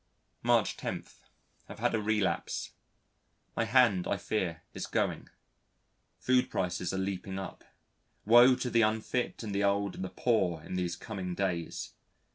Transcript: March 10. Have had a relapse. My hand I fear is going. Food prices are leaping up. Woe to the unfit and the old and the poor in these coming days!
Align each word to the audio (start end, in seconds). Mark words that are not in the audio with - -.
March 0.41 0.77
10. 0.77 1.03
Have 1.67 1.77
had 1.77 1.93
a 1.93 2.01
relapse. 2.01 2.71
My 3.55 3.65
hand 3.65 4.07
I 4.07 4.17
fear 4.17 4.63
is 4.73 4.87
going. 4.87 5.29
Food 6.17 6.49
prices 6.49 6.91
are 6.91 6.97
leaping 6.97 7.37
up. 7.37 7.63
Woe 8.25 8.55
to 8.55 8.71
the 8.71 8.81
unfit 8.81 9.43
and 9.43 9.53
the 9.53 9.63
old 9.63 9.93
and 9.93 10.03
the 10.03 10.09
poor 10.09 10.63
in 10.63 10.73
these 10.73 10.95
coming 10.95 11.35
days! 11.35 11.93